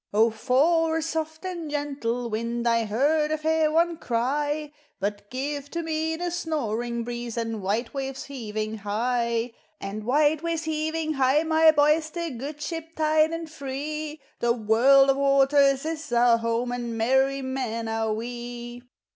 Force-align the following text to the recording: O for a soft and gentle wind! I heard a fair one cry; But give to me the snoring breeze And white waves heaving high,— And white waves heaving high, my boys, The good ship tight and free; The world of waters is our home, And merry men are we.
O 0.15 0.31
for 0.31 0.97
a 0.97 1.01
soft 1.03 1.45
and 1.45 1.69
gentle 1.69 2.27
wind! 2.31 2.67
I 2.67 2.85
heard 2.85 3.29
a 3.29 3.37
fair 3.37 3.71
one 3.71 3.97
cry; 3.97 4.71
But 4.99 5.29
give 5.29 5.69
to 5.69 5.83
me 5.83 6.15
the 6.15 6.31
snoring 6.31 7.03
breeze 7.03 7.37
And 7.37 7.61
white 7.61 7.93
waves 7.93 8.23
heaving 8.23 8.79
high,— 8.79 9.51
And 9.79 10.03
white 10.03 10.41
waves 10.41 10.63
heaving 10.63 11.13
high, 11.13 11.43
my 11.43 11.69
boys, 11.69 12.09
The 12.09 12.31
good 12.31 12.59
ship 12.63 12.95
tight 12.95 13.29
and 13.31 13.47
free; 13.47 14.19
The 14.39 14.53
world 14.53 15.11
of 15.11 15.17
waters 15.17 15.85
is 15.85 16.11
our 16.11 16.39
home, 16.39 16.71
And 16.71 16.97
merry 16.97 17.43
men 17.43 17.87
are 17.87 18.11
we. 18.11 18.81